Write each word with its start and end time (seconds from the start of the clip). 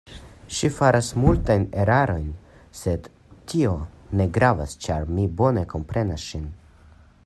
Ŝi 0.59 0.69
faras 0.77 1.09
multajn 1.23 1.65
erarojn, 1.83 2.25
sed 2.81 3.11
tio 3.53 3.75
ne 4.21 4.29
gravas, 4.39 4.75
ĉar 4.87 5.09
mi 5.19 5.31
bone 5.43 5.67
komprenas 5.77 6.31
ŝin. 6.33 6.51